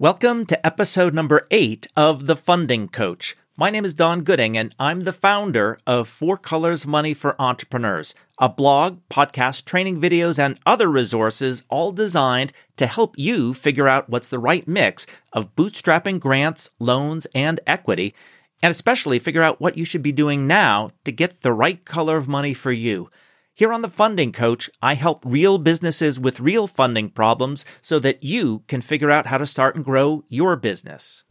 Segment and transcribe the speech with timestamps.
[0.00, 3.36] Welcome to episode number eight of The Funding Coach.
[3.54, 8.14] My name is Don Gooding, and I'm the founder of Four Colors Money for Entrepreneurs,
[8.38, 14.08] a blog, podcast, training videos, and other resources all designed to help you figure out
[14.08, 18.14] what's the right mix of bootstrapping grants, loans, and equity,
[18.62, 22.16] and especially figure out what you should be doing now to get the right color
[22.16, 23.10] of money for you.
[23.54, 28.22] Here on The Funding Coach, I help real businesses with real funding problems so that
[28.22, 31.24] you can figure out how to start and grow your business.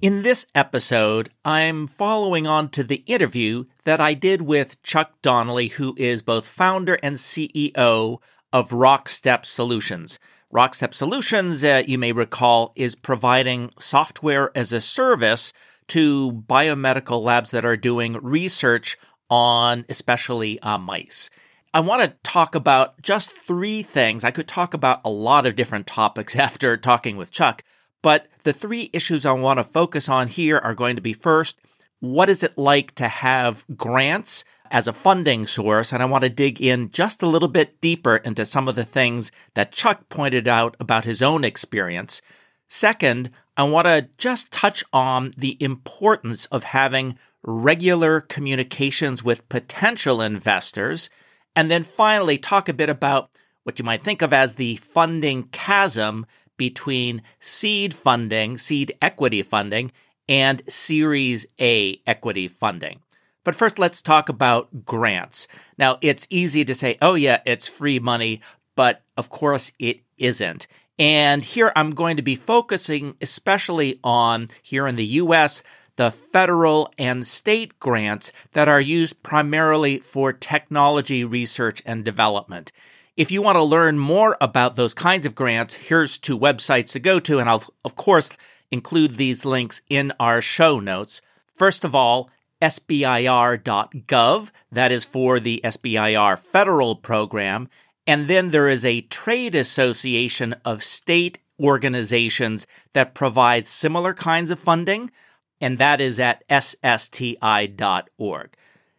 [0.00, 5.68] In this episode, I'm following on to the interview that I did with Chuck Donnelly,
[5.68, 8.18] who is both founder and CEO
[8.52, 10.18] of Rockstep Solutions.
[10.52, 15.52] Rockstep Solutions, uh, you may recall, is providing software as a service
[15.88, 18.96] to biomedical labs that are doing research
[19.28, 21.28] on especially uh, mice.
[21.74, 24.24] I want to talk about just three things.
[24.24, 27.62] I could talk about a lot of different topics after talking with Chuck,
[28.00, 31.60] but the three issues I want to focus on here are going to be first,
[32.00, 36.30] what is it like to have grants as a funding source, and I want to
[36.30, 40.48] dig in just a little bit deeper into some of the things that Chuck pointed
[40.48, 42.22] out about his own experience.
[42.66, 50.20] Second, I want to just touch on the importance of having regular communications with potential
[50.20, 51.10] investors.
[51.56, 53.30] And then finally, talk a bit about
[53.64, 59.92] what you might think of as the funding chasm between seed funding, seed equity funding,
[60.28, 63.00] and Series A equity funding.
[63.48, 65.48] But first, let's talk about grants.
[65.78, 68.42] Now, it's easy to say, oh, yeah, it's free money,
[68.76, 70.66] but of course it isn't.
[70.98, 75.62] And here I'm going to be focusing especially on here in the US,
[75.96, 82.70] the federal and state grants that are used primarily for technology research and development.
[83.16, 87.00] If you want to learn more about those kinds of grants, here's two websites to
[87.00, 88.36] go to, and I'll, of course,
[88.70, 91.22] include these links in our show notes.
[91.54, 92.28] First of all,
[92.60, 94.50] SBIR.gov.
[94.72, 97.68] That is for the SBIR federal program.
[98.06, 104.58] And then there is a trade association of state organizations that provides similar kinds of
[104.58, 105.10] funding,
[105.60, 107.36] and that is at ssti.org.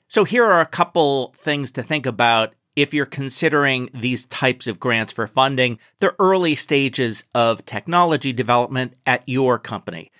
[0.08, 4.80] So here are a couple things to think about if you're considering these types of
[4.80, 10.12] grants for funding the early stages of technology development at your company.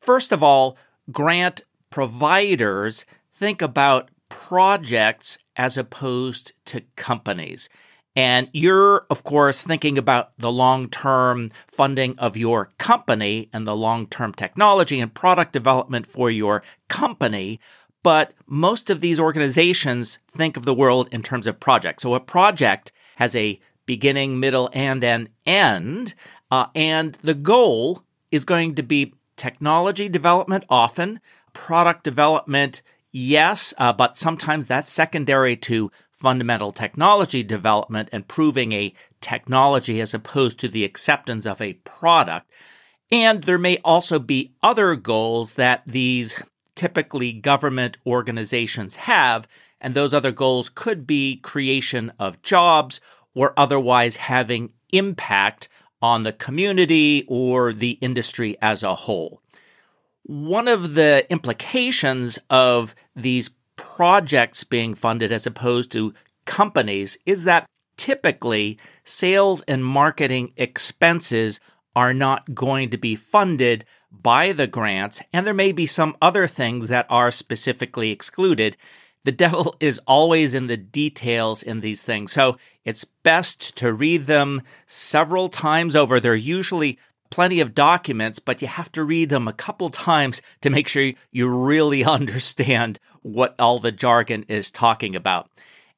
[0.00, 0.76] First of all,
[1.12, 7.68] grant providers think about projects as opposed to companies.
[8.16, 13.76] And you're, of course, thinking about the long term funding of your company and the
[13.76, 17.60] long term technology and product development for your company.
[18.02, 22.02] But most of these organizations think of the world in terms of projects.
[22.02, 26.14] So a project has a beginning, middle, and an end.
[26.50, 31.20] Uh, and the goal is going to be technology development often,
[31.52, 38.92] product development, yes, uh, but sometimes that's secondary to fundamental technology development and proving a
[39.20, 42.50] technology as opposed to the acceptance of a product.
[43.10, 46.40] And there may also be other goals that these
[46.74, 49.48] typically government organizations have,
[49.80, 53.00] and those other goals could be creation of jobs
[53.34, 55.68] or otherwise having impact
[56.02, 59.40] on the community or the industry as a whole
[60.24, 66.14] one of the implications of these projects being funded as opposed to
[66.44, 67.66] companies is that
[67.96, 71.60] typically sales and marketing expenses
[71.94, 76.46] are not going to be funded by the grants, and there may be some other
[76.46, 78.76] things that are specifically excluded.
[79.24, 84.26] The devil is always in the details in these things, so it's best to read
[84.26, 86.20] them several times over.
[86.20, 86.98] They're usually
[87.30, 91.12] plenty of documents, but you have to read them a couple times to make sure
[91.30, 95.48] you really understand what all the jargon is talking about.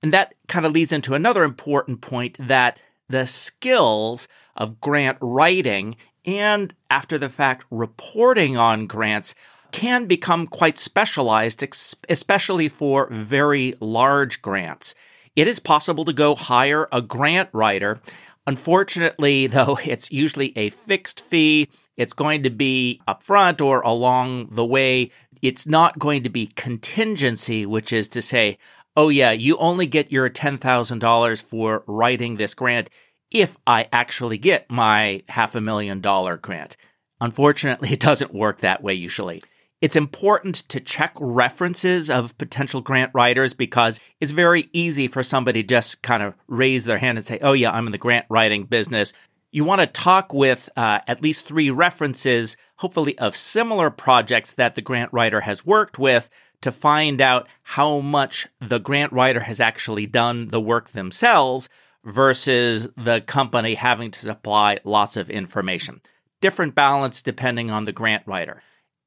[0.02, 5.96] And that kind of leads into another important point that the skills of grant writing
[6.24, 9.34] and after the fact reporting on grants
[9.70, 11.64] can become quite specialized,
[12.08, 14.94] especially for very large grants.
[15.34, 18.00] It is possible to go hire a grant writer
[18.46, 21.68] Unfortunately, though, it's usually a fixed fee.
[21.96, 25.10] It's going to be upfront or along the way.
[25.40, 28.58] It's not going to be contingency, which is to say,
[28.96, 32.90] oh, yeah, you only get your $10,000 for writing this grant
[33.30, 36.76] if I actually get my half a million dollar grant.
[37.20, 39.42] Unfortunately, it doesn't work that way usually.
[39.82, 45.64] It's important to check references of potential grant writers because it's very easy for somebody
[45.64, 48.62] just kind of raise their hand and say, Oh, yeah, I'm in the grant writing
[48.62, 49.12] business.
[49.50, 54.76] You want to talk with uh, at least three references, hopefully of similar projects that
[54.76, 56.30] the grant writer has worked with
[56.60, 61.68] to find out how much the grant writer has actually done the work themselves
[62.04, 66.00] versus the company having to supply lots of information.
[66.40, 68.62] Different balance depending on the grant writer.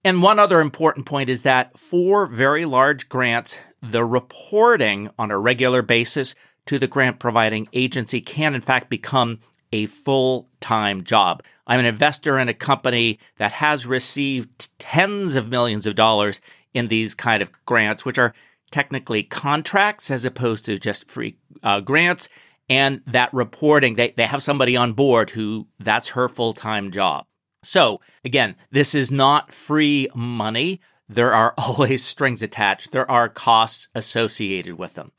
[0.05, 5.39] And one other important point is that for very large grants, the reporting on a
[5.39, 6.35] regular basis
[6.67, 9.39] to the grant providing agency can, in fact, become
[9.71, 11.41] a full time job.
[11.65, 16.39] I'm an investor in a company that has received tens of millions of dollars
[16.71, 18.35] in these kind of grants, which are
[18.69, 22.29] technically contracts as opposed to just free uh, grants.
[22.69, 27.25] And that reporting, they, they have somebody on board who that's her full time job.
[27.65, 30.81] So again, this is not free money.
[31.09, 32.91] There are always strings attached.
[32.91, 35.11] There are costs associated with them.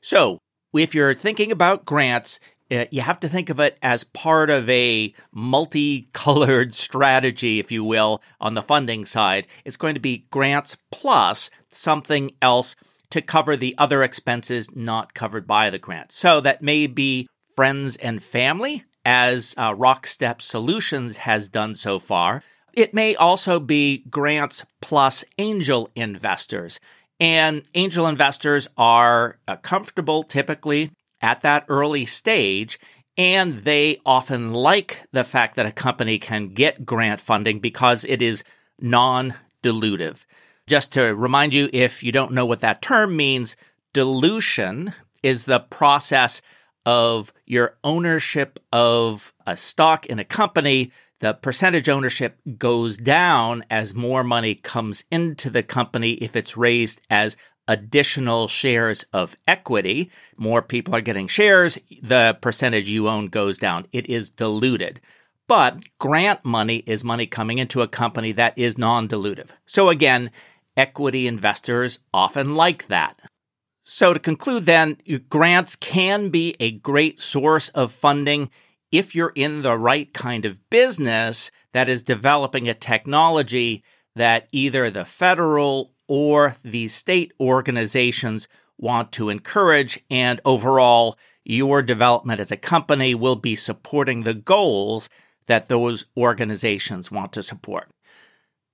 [0.00, 0.38] So
[0.74, 2.40] if you're thinking about grants,
[2.70, 7.84] uh, you have to think of it as part of a multicolored strategy, if you
[7.84, 9.46] will, on the funding side.
[9.64, 12.74] It's going to be grants plus something else
[13.10, 16.12] to cover the other expenses not covered by the grant.
[16.12, 22.42] So that may be friends and family as uh, Rockstep Solutions has done so far.
[22.72, 26.80] It may also be grants plus angel investors.
[27.20, 30.90] And angel investors are uh, comfortable typically
[31.20, 32.80] at that early stage,
[33.16, 38.22] and they often like the fact that a company can get grant funding because it
[38.22, 38.42] is
[38.80, 40.24] non dilutive.
[40.66, 43.56] Just to remind you, if you don't know what that term means,
[43.92, 46.42] dilution is the process
[46.84, 53.94] of your ownership of a stock in a company, the percentage ownership goes down as
[53.94, 57.36] more money comes into the company if it's raised as
[57.68, 60.10] additional shares of equity.
[60.36, 63.86] More people are getting shares, the percentage you own goes down.
[63.92, 65.00] It is diluted.
[65.48, 69.50] But grant money is money coming into a company that is non dilutive.
[69.66, 70.30] So again,
[70.76, 73.20] equity investors often like that.
[73.84, 74.98] So, to conclude, then,
[75.28, 78.50] grants can be a great source of funding
[78.92, 83.82] if you're in the right kind of business that is developing a technology
[84.14, 88.46] that either the federal or the state organizations
[88.78, 89.98] want to encourage.
[90.10, 95.08] And overall, your development as a company will be supporting the goals
[95.46, 97.88] that those organizations want to support.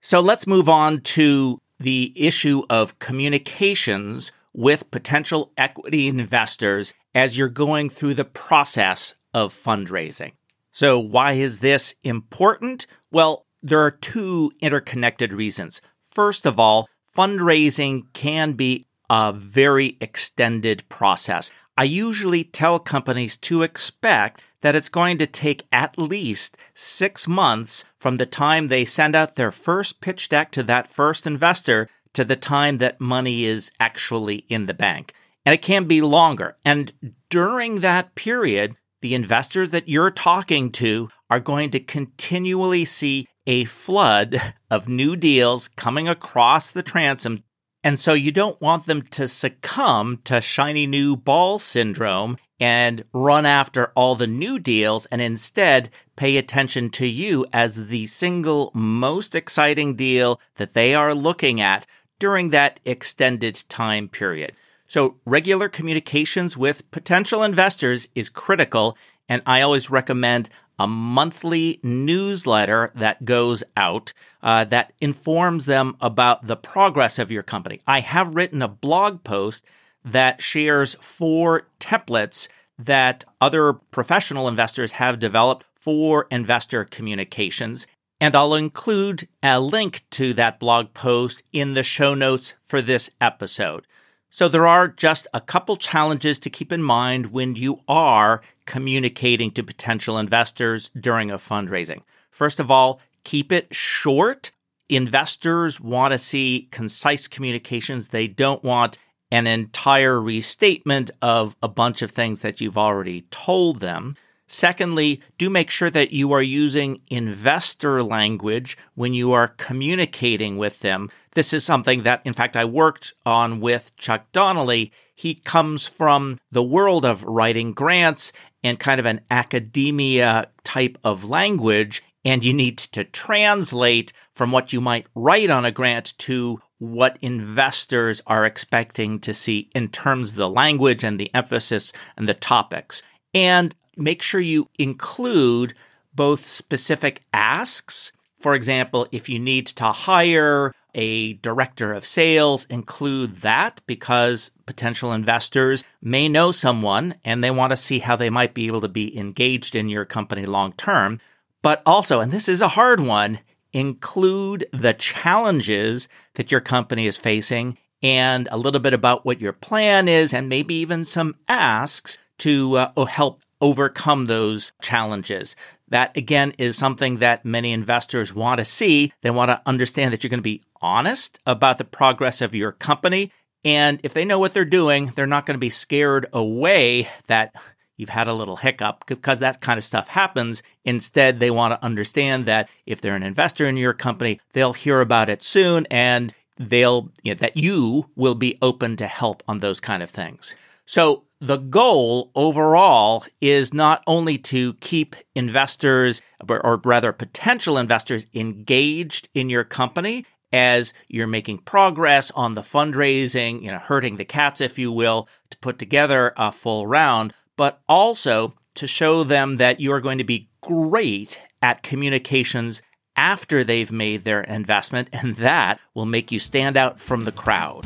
[0.01, 7.49] So let's move on to the issue of communications with potential equity investors as you're
[7.49, 10.33] going through the process of fundraising.
[10.73, 12.89] So, why is this important?
[13.13, 15.81] Well, there are two interconnected reasons.
[16.03, 21.53] First of all, fundraising can be a very extended process.
[21.77, 27.85] I usually tell companies to expect that it's going to take at least six months
[27.97, 32.25] from the time they send out their first pitch deck to that first investor to
[32.25, 35.15] the time that money is actually in the bank.
[35.45, 36.57] And it can be longer.
[36.65, 36.93] And
[37.31, 43.65] during that period, the investors that you're talking to are going to continually see a
[43.65, 47.45] flood of new deals coming across the transom.
[47.85, 53.47] And so you don't want them to succumb to shiny new ball syndrome and run
[53.47, 59.35] after all the new deals and instead pay attention to you as the single most
[59.35, 61.87] exciting deal that they are looking at
[62.19, 64.53] during that extended time period.
[64.87, 68.97] So regular communications with potential investors is critical.
[69.29, 70.49] And I always recommend
[70.79, 77.43] a monthly newsletter that goes out uh, that informs them about the progress of your
[77.43, 77.81] company.
[77.87, 79.65] I have written a blog post
[80.05, 82.49] that shares four templates
[82.79, 87.87] that other professional investors have developed for investor communications.
[88.21, 93.11] And I'll include a link to that blog post in the show notes for this
[93.21, 93.87] episode.
[94.31, 99.51] So there are just a couple challenges to keep in mind when you are communicating
[99.53, 102.03] to potential investors during a fundraising.
[102.31, 104.51] First of all, keep it short.
[104.89, 108.09] Investors want to see concise communications.
[108.09, 108.99] They don't want
[109.31, 114.17] an entire restatement of a bunch of things that you've already told them.
[114.51, 120.81] Secondly, do make sure that you are using investor language when you are communicating with
[120.81, 121.11] them.
[121.35, 124.91] This is something that, in fact, I worked on with Chuck Donnelly.
[125.15, 128.33] He comes from the world of writing grants
[128.65, 134.73] and kind of an academia type of language, and you need to translate from what
[134.73, 140.31] you might write on a grant to what investors are expecting to see in terms
[140.31, 143.03] of the language and the emphasis and the topics.
[143.35, 145.75] And make sure you include
[146.15, 148.13] both specific asks.
[148.41, 155.13] For example, if you need to hire a director of sales, include that because potential
[155.13, 158.89] investors may know someone and they want to see how they might be able to
[158.89, 161.21] be engaged in your company long term.
[161.63, 163.41] But also, and this is a hard one,
[163.73, 169.53] include the challenges that your company is facing and a little bit about what your
[169.53, 175.57] plan is and maybe even some asks to uh, help overcome those challenges.
[175.89, 179.13] That again is something that many investors want to see.
[179.23, 182.73] They want to understand that you're going to be honest about the progress of your
[182.73, 183.33] company.
[183.65, 187.55] And if they know what they're doing, they're not going to be scared away that
[187.97, 190.63] you've had a little hiccup because that kind of stuff happens.
[190.85, 195.01] Instead, they want to understand that if they're an investor in your company, they'll hear
[195.01, 199.59] about it soon and they'll, you know, that you will be open to help on
[199.59, 200.55] those kind of things.
[200.87, 209.29] So the goal overall is not only to keep investors or rather potential investors engaged
[209.35, 214.61] in your company as you're making progress on the fundraising, you know, herding the cats,
[214.61, 219.81] if you will, to put together a full round, but also to show them that
[219.81, 222.83] you are going to be great at communications
[223.17, 227.85] after they've made their investment, and that will make you stand out from the crowd.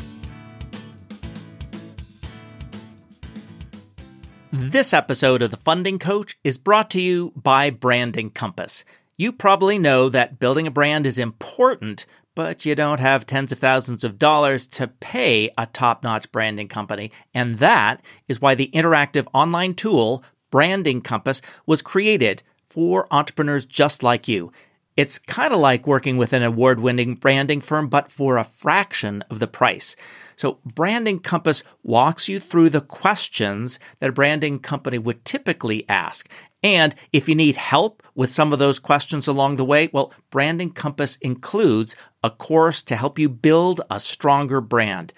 [4.55, 8.85] This episode of The Funding Coach is brought to you by Branding Compass.
[9.17, 12.05] You probably know that building a brand is important,
[12.35, 16.67] but you don't have tens of thousands of dollars to pay a top notch branding
[16.67, 17.11] company.
[17.33, 24.03] And that is why the interactive online tool, Branding Compass, was created for entrepreneurs just
[24.03, 24.51] like you.
[24.95, 29.23] It's kind of like working with an award winning branding firm, but for a fraction
[29.31, 29.95] of the price.
[30.43, 36.29] So, Branding Compass walks you through the questions that a branding company would typically ask.
[36.61, 40.71] And if you need help with some of those questions along the way, well, Branding
[40.71, 41.95] Compass includes
[42.25, 45.13] a course to help you build a stronger brand.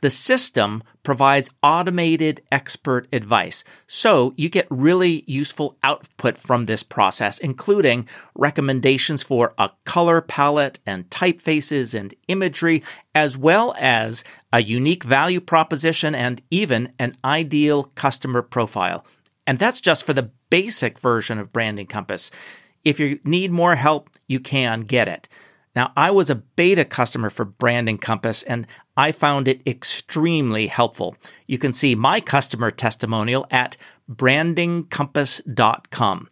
[0.00, 3.64] The system provides automated expert advice.
[3.86, 10.80] So you get really useful output from this process, including recommendations for a color palette
[10.84, 12.82] and typefaces and imagery,
[13.14, 19.06] as well as a unique value proposition and even an ideal customer profile.
[19.46, 22.30] And that's just for the basic version of Branding Compass.
[22.84, 25.28] If you need more help, you can get it.
[25.74, 31.16] Now, I was a beta customer for Branding Compass and I found it extremely helpful.
[31.46, 33.78] You can see my customer testimonial at
[34.10, 36.28] brandingcompass.com.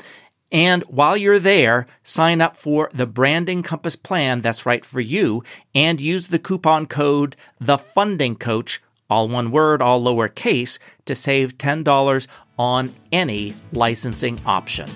[0.52, 5.42] And while you're there, sign up for the Branding Compass plan that's right for you
[5.74, 8.80] and use the coupon code The Funding Coach,
[9.10, 14.88] all one word, all lowercase, to save $10 on any licensing option.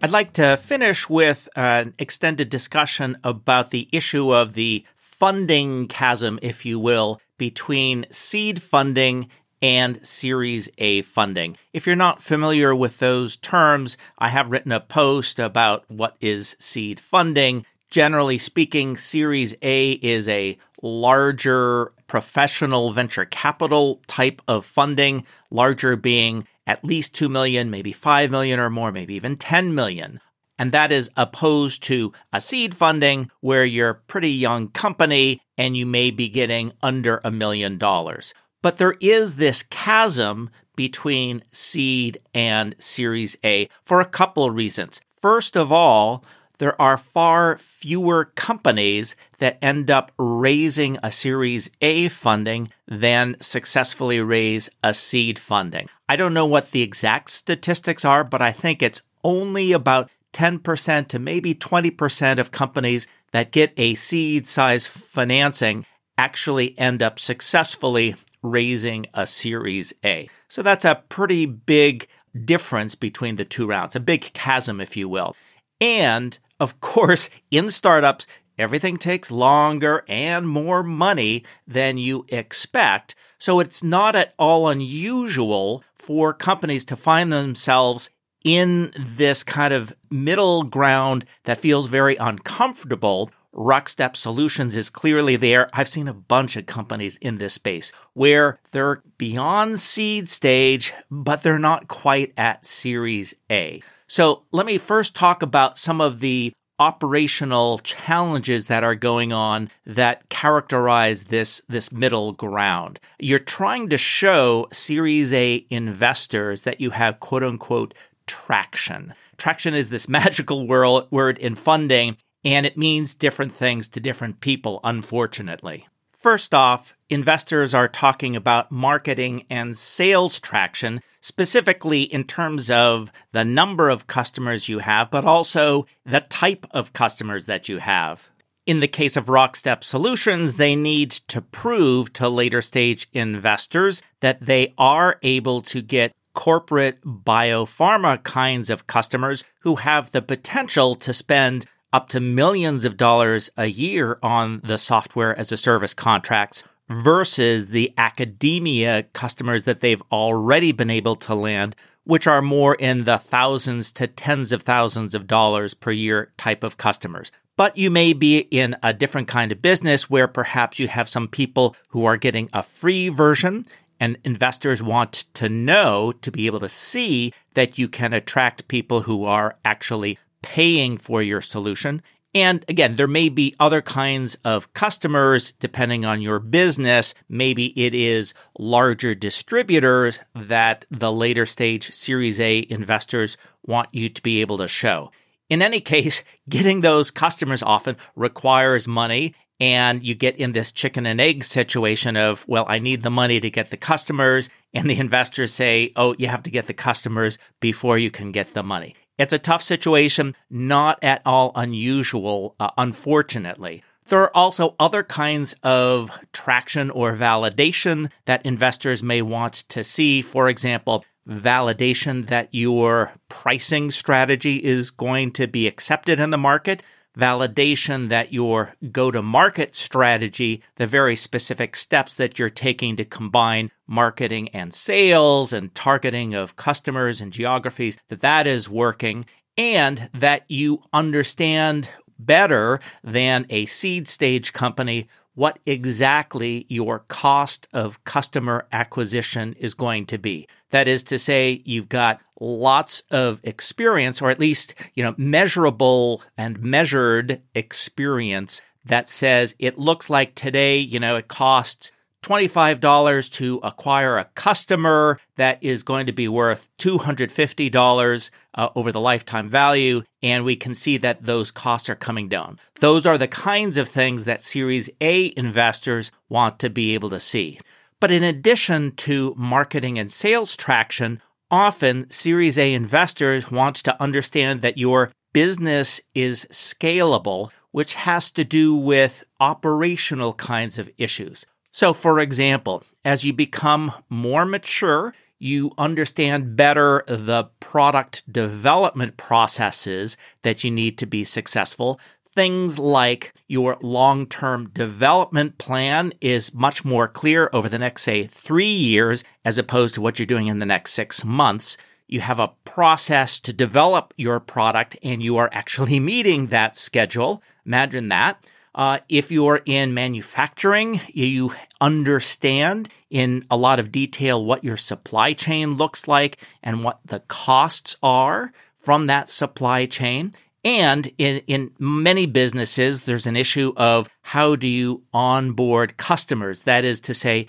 [0.00, 6.38] I'd like to finish with an extended discussion about the issue of the funding chasm,
[6.40, 9.28] if you will, between seed funding
[9.60, 11.56] and Series A funding.
[11.72, 16.54] If you're not familiar with those terms, I have written a post about what is
[16.60, 17.66] seed funding.
[17.90, 26.46] Generally speaking, Series A is a larger professional venture capital type of funding, larger being
[26.68, 30.20] at least 2 million, maybe 5 million or more, maybe even 10 million.
[30.58, 35.76] And that is opposed to a seed funding where you're a pretty young company and
[35.76, 38.34] you may be getting under a million dollars.
[38.60, 45.00] But there is this chasm between seed and series A for a couple of reasons.
[45.22, 46.24] First of all,
[46.58, 54.20] there are far fewer companies that end up raising a Series A funding than successfully
[54.20, 55.88] raise a seed funding.
[56.08, 61.08] I don't know what the exact statistics are, but I think it's only about 10%
[61.08, 65.86] to maybe 20% of companies that get a seed size financing
[66.16, 70.28] actually end up successfully raising a Series A.
[70.48, 72.08] So that's a pretty big
[72.44, 75.36] difference between the two rounds, a big chasm, if you will.
[75.80, 78.26] And of course, in startups,
[78.58, 83.14] everything takes longer and more money than you expect.
[83.38, 88.10] So it's not at all unusual for companies to find themselves
[88.44, 93.30] in this kind of middle ground that feels very uncomfortable.
[93.54, 95.68] Rockstep Solutions is clearly there.
[95.72, 101.42] I've seen a bunch of companies in this space where they're beyond seed stage, but
[101.42, 103.82] they're not quite at Series A.
[104.08, 109.68] So let me first talk about some of the operational challenges that are going on
[109.84, 113.00] that characterize this, this middle ground.
[113.18, 117.92] You're trying to show Series A investors that you have quote unquote
[118.26, 119.12] traction.
[119.36, 124.80] Traction is this magical word in funding, and it means different things to different people,
[124.84, 125.86] unfortunately.
[126.18, 133.44] First off, investors are talking about marketing and sales traction, specifically in terms of the
[133.44, 138.30] number of customers you have, but also the type of customers that you have.
[138.66, 144.44] In the case of Rockstep Solutions, they need to prove to later stage investors that
[144.44, 151.14] they are able to get corporate biopharma kinds of customers who have the potential to
[151.14, 156.64] spend up to millions of dollars a year on the software as a service contracts
[156.88, 163.04] versus the academia customers that they've already been able to land, which are more in
[163.04, 167.30] the thousands to tens of thousands of dollars per year type of customers.
[167.56, 171.28] But you may be in a different kind of business where perhaps you have some
[171.28, 173.66] people who are getting a free version
[174.00, 179.02] and investors want to know to be able to see that you can attract people
[179.02, 182.02] who are actually paying for your solution.
[182.34, 187.14] And again, there may be other kinds of customers depending on your business.
[187.28, 194.22] Maybe it is larger distributors that the later stage Series A investors want you to
[194.22, 195.10] be able to show.
[195.48, 201.06] In any case, getting those customers often requires money and you get in this chicken
[201.06, 204.50] and egg situation of, well, I need the money to get the customers.
[204.72, 208.54] And the investors say, oh, you have to get the customers before you can get
[208.54, 208.94] the money.
[209.18, 213.82] It's a tough situation, not at all unusual, uh, unfortunately.
[214.06, 220.22] There are also other kinds of traction or validation that investors may want to see.
[220.22, 226.82] For example, validation that your pricing strategy is going to be accepted in the market
[227.16, 233.04] validation that your go to market strategy, the very specific steps that you're taking to
[233.04, 239.24] combine marketing and sales and targeting of customers and geographies, that that is working
[239.56, 248.02] and that you understand better than a seed stage company what exactly your cost of
[248.02, 250.48] customer acquisition is going to be.
[250.70, 256.24] That is to say, you've got lots of experience, or at least, you know, measurable
[256.36, 263.60] and measured experience that says it looks like today, you know, it costs $25 to
[263.62, 270.02] acquire a customer that is going to be worth $250 uh, over the lifetime value.
[270.22, 272.58] And we can see that those costs are coming down.
[272.80, 277.20] Those are the kinds of things that Series A investors want to be able to
[277.20, 277.58] see.
[278.00, 284.62] But in addition to marketing and sales traction, often Series A investors want to understand
[284.62, 291.44] that your business is scalable, which has to do with operational kinds of issues.
[291.78, 300.16] So, for example, as you become more mature, you understand better the product development processes
[300.42, 302.00] that you need to be successful.
[302.34, 308.26] Things like your long term development plan is much more clear over the next, say,
[308.26, 311.76] three years, as opposed to what you're doing in the next six months.
[312.08, 317.40] You have a process to develop your product and you are actually meeting that schedule.
[317.64, 318.44] Imagine that.
[318.78, 325.32] Uh, if you're in manufacturing, you understand in a lot of detail what your supply
[325.32, 330.32] chain looks like and what the costs are from that supply chain.
[330.64, 336.62] And in, in many businesses, there's an issue of how do you onboard customers?
[336.62, 337.48] That is to say,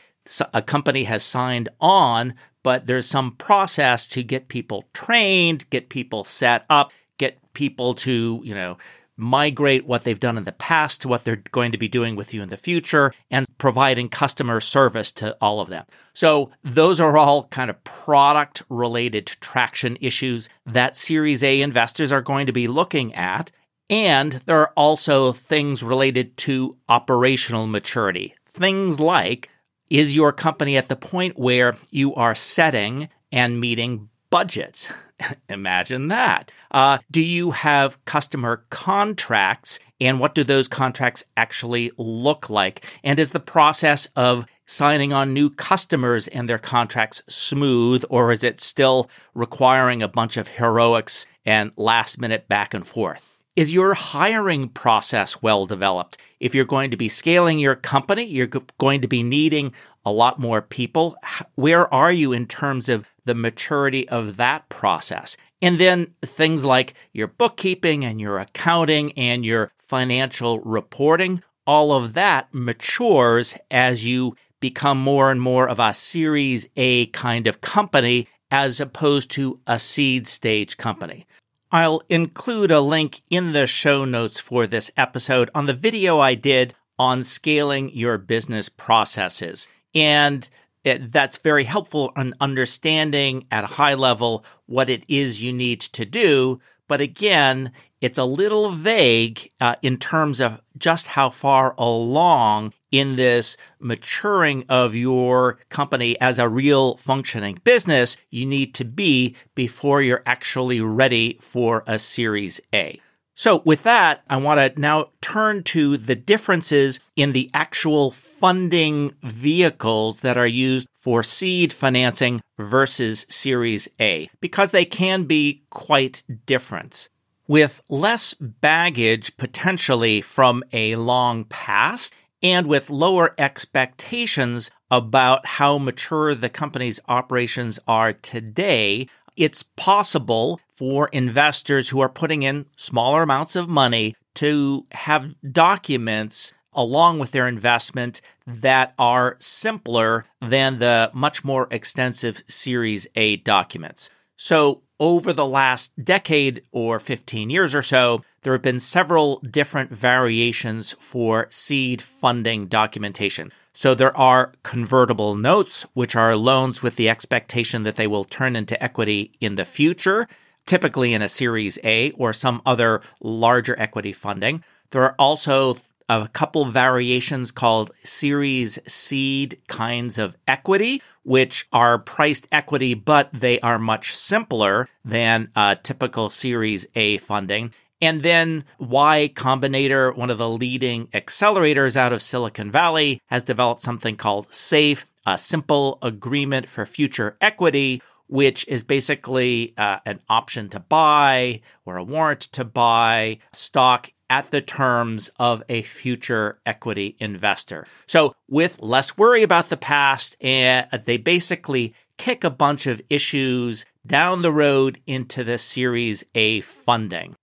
[0.52, 6.24] a company has signed on, but there's some process to get people trained, get people
[6.24, 8.78] set up, get people to, you know,
[9.19, 12.34] migrate what they've done in the past to what they're going to be doing with
[12.34, 15.86] you in the future and providing customer service to all of them.
[16.13, 22.21] So those are all kind of product related traction issues that Series A investors are
[22.21, 23.51] going to be looking at.
[23.89, 28.36] And there are also things related to operational maturity.
[28.51, 29.49] Things like,
[29.89, 34.91] is your company at the point where you are setting and meeting budgets?
[35.49, 36.51] Imagine that.
[36.71, 39.79] Uh, do you have customer contracts?
[40.01, 42.86] And what do those contracts actually look like?
[43.03, 48.43] And is the process of signing on new customers and their contracts smooth, or is
[48.43, 53.25] it still requiring a bunch of heroics and last minute back and forth?
[53.55, 56.17] Is your hiring process well developed?
[56.39, 59.73] If you're going to be scaling your company, you're going to be needing
[60.10, 61.15] a lot more people.
[61.56, 65.38] Where are you in terms of the maturity of that process?
[65.62, 72.13] And then things like your bookkeeping and your accounting and your financial reporting, all of
[72.13, 78.28] that matures as you become more and more of a Series A kind of company
[78.52, 81.28] as opposed to a seed stage company.
[81.72, 86.34] I'll include a link in the show notes for this episode on the video I
[86.34, 89.67] did on scaling your business processes.
[89.93, 90.49] And
[90.84, 95.82] it, that's very helpful in understanding at a high level what it is you need
[95.82, 96.60] to do.
[96.88, 97.71] But again,
[98.02, 104.63] it's a little vague uh, in terms of just how far along in this maturing
[104.69, 110.82] of your company as a real functioning business you need to be before you're actually
[110.82, 112.99] ready for a Series A.
[113.39, 119.15] So, with that, I want to now turn to the differences in the actual funding
[119.23, 126.21] vehicles that are used for seed financing versus Series A, because they can be quite
[126.45, 127.08] different.
[127.47, 136.36] With less baggage potentially from a long past and with lower expectations about how mature
[136.36, 139.08] the company's operations are today,
[139.39, 146.54] it's possible for investors who are putting in smaller amounts of money to have documents
[146.73, 154.10] along with their investment that are simpler than the much more extensive Series A documents.
[154.36, 159.91] So, over the last decade or 15 years or so, there have been several different
[159.91, 163.54] variations for seed funding documentation.
[163.82, 168.58] So there are convertible notes, which are loans with the expectation that they will turn
[168.58, 170.28] into equity in the future,
[170.65, 174.65] typically in a Series A or some other larger equity funding.
[174.92, 175.78] There are also
[176.10, 183.62] a couple variations called Series Seed kinds of equity, which are priced equity, but they
[183.62, 187.72] are much simpler than a typical Series A funding.
[188.02, 193.82] And then Y Combinator, one of the leading accelerators out of Silicon Valley, has developed
[193.82, 200.70] something called SAFE, a simple agreement for future equity, which is basically uh, an option
[200.70, 207.16] to buy or a warrant to buy stock at the terms of a future equity
[207.20, 207.86] investor.
[208.06, 213.86] So, with less worry about the past, and they basically kick a bunch of issues
[214.06, 217.36] down the road into the Series A funding.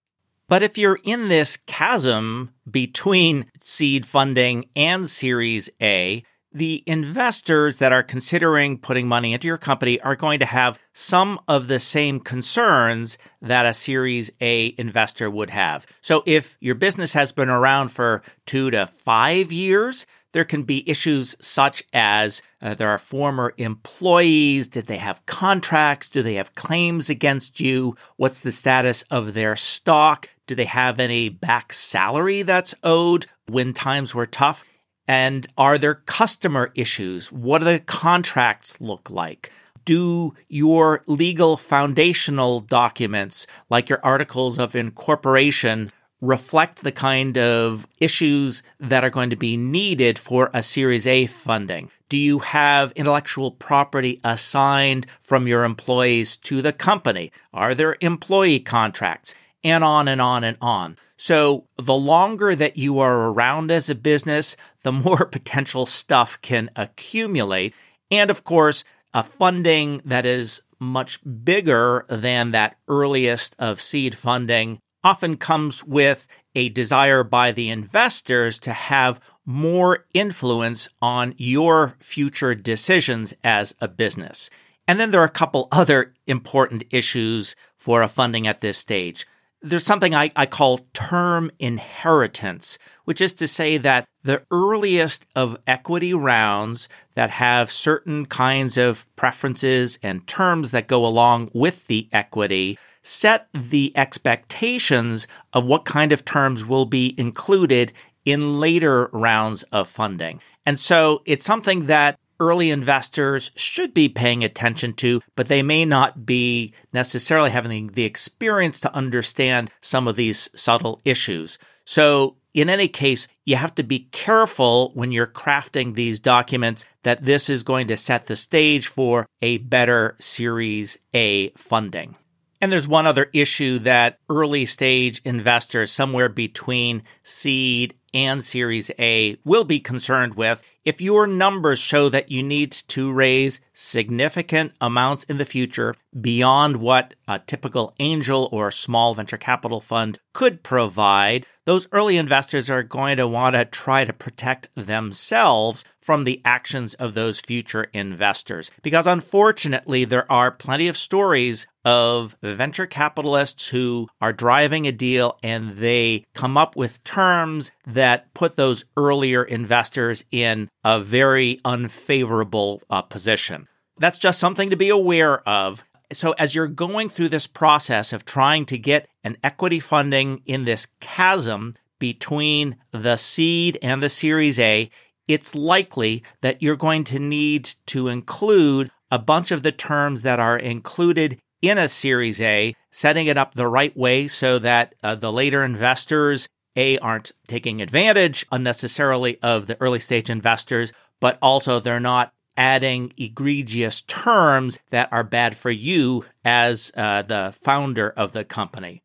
[0.49, 7.93] But if you're in this chasm between seed funding and Series A, the investors that
[7.93, 12.21] are considering putting money into your company are going to have some of the same
[12.21, 15.85] concerns that a Series A investor would have.
[16.01, 20.89] So if your business has been around for two to five years, there can be
[20.89, 24.69] issues such as uh, there are former employees.
[24.69, 26.09] Did they have contracts?
[26.09, 27.97] Do they have claims against you?
[28.17, 30.29] What's the status of their stock?
[30.47, 34.65] Do they have any back salary that's owed when times were tough?
[35.09, 37.31] And are there customer issues?
[37.31, 39.53] What do the contracts look like?
[39.85, 48.63] Do your legal foundational documents, like your articles of incorporation, reflect the kind of issues
[48.81, 51.91] that are going to be needed for a Series A funding?
[52.09, 57.33] Do you have intellectual property assigned from your employees to the company?
[57.53, 59.35] Are there employee contracts?
[59.65, 60.97] And on and on and on.
[61.17, 66.71] So the longer that you are around as a business, the more potential stuff can
[66.77, 67.75] accumulate.
[68.11, 74.79] And of course, a funding that is much bigger than that earliest of seed funding
[75.07, 82.57] often comes with a desire by the investors to have more influence on your future
[82.57, 84.51] decisions as a business.
[84.89, 89.27] And then there are a couple other important issues for a funding at this stage
[89.63, 95.57] there's something I, I call term inheritance, which is to say that the earliest of
[95.67, 102.09] equity rounds that have certain kinds of preferences and terms that go along with the
[102.13, 107.93] equity set the expectations of what kind of terms will be included
[108.25, 110.41] in later rounds of funding.
[110.67, 115.85] And so it's something that early investors should be paying attention to, but they may
[115.85, 121.59] not be necessarily having the experience to understand some of these subtle issues.
[121.85, 127.25] So, in any case, you have to be careful when you're crafting these documents that
[127.25, 132.17] this is going to set the stage for a better Series A funding.
[132.61, 139.37] And there's one other issue that early stage investors, somewhere between seed and Series A,
[139.45, 140.63] will be concerned with.
[140.87, 146.77] If your numbers show that you need to raise significant amounts in the future beyond
[146.77, 152.85] what a typical angel or small venture capital fund could provide, those early investors are
[152.85, 158.71] going to want to try to protect themselves from the actions of those future investors.
[158.81, 165.37] Because unfortunately, there are plenty of stories of venture capitalists who are driving a deal
[165.43, 172.81] and they come up with terms that put those earlier investors in a very unfavorable
[172.89, 173.67] uh, position.
[173.99, 175.85] That's just something to be aware of.
[176.13, 180.67] So, as you're going through this process of trying to get an equity funding in
[180.67, 184.91] this chasm between the seed and the Series A,
[185.29, 190.41] it's likely that you're going to need to include a bunch of the terms that
[190.41, 195.15] are included in a Series A, setting it up the right way so that uh,
[195.15, 201.81] the later investors, A, aren't taking advantage unnecessarily of the early stage investors, but also
[201.81, 208.33] they're not adding egregious terms that are bad for you as uh, the founder of
[208.33, 209.03] the company.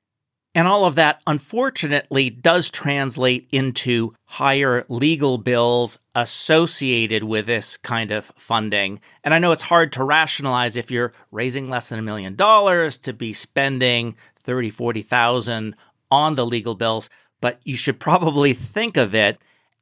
[0.53, 8.11] And all of that, unfortunately, does translate into higher legal bills associated with this kind
[8.11, 8.99] of funding.
[9.23, 12.97] And I know it's hard to rationalize if you're raising less than a million dollars
[12.99, 15.75] to be spending 30, 40,000
[16.09, 17.09] on the legal bills,
[17.39, 19.37] but you should probably think of it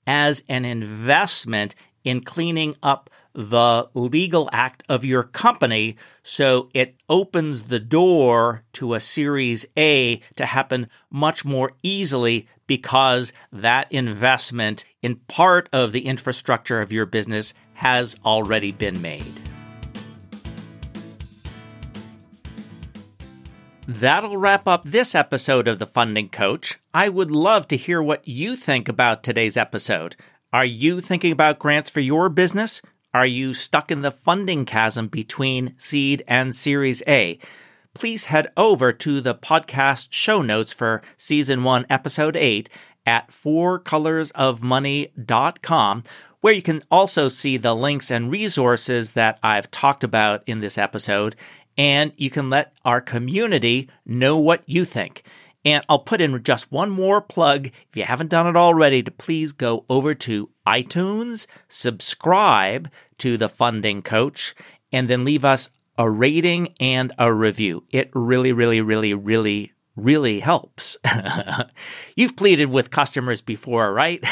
[0.05, 5.95] as an investment in cleaning up the legal act of your company.
[6.23, 13.33] So it opens the door to a Series A to happen much more easily because
[13.51, 19.41] that investment in part of the infrastructure of your business has already been made.
[23.87, 26.77] That'll wrap up this episode of The Funding Coach.
[26.93, 30.15] I would love to hear what you think about today's episode.
[30.53, 32.83] Are you thinking about grants for your business?
[33.11, 37.39] Are you stuck in the funding chasm between seed and series A?
[37.95, 42.69] Please head over to the podcast show notes for season one, episode eight
[43.07, 46.03] at fourcolorsofmoney.com,
[46.41, 50.77] where you can also see the links and resources that I've talked about in this
[50.77, 51.35] episode.
[51.79, 55.23] And you can let our community know what you think.
[55.65, 57.67] And I'll put in just one more plug.
[57.67, 63.49] If you haven't done it already, to please go over to iTunes, subscribe to the
[63.49, 64.55] funding coach,
[64.91, 67.83] and then leave us a rating and a review.
[67.91, 70.97] It really, really, really, really, really helps.
[72.15, 74.23] You've pleaded with customers before, right?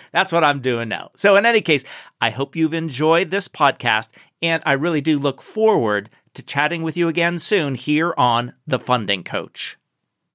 [0.12, 1.10] That's what I'm doing now.
[1.16, 1.84] So, in any case,
[2.20, 4.10] I hope you've enjoyed this podcast,
[4.40, 8.78] and I really do look forward to chatting with you again soon here on The
[8.78, 9.76] Funding Coach.